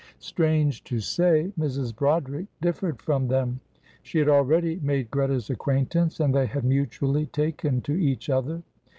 Strange 0.17 0.83
to 0.83 0.99
say, 0.99 1.53
Mrs. 1.59 1.95
Broderick 1.95 2.47
differed 2.59 2.99
from 2.99 3.27
them. 3.27 3.59
She 4.01 4.17
had 4.17 4.27
already 4.29 4.79
made 4.81 5.11
Greta's 5.11 5.47
acquaintance, 5.51 6.19
and 6.19 6.33
they 6.33 6.47
had 6.47 6.63
mutually 6.63 7.27
taken 7.27 7.81
to 7.81 7.93
each 7.93 8.27
other. 8.27 8.63